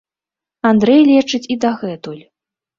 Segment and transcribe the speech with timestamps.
[0.69, 2.21] Андрэй лечыць і дагэтуль.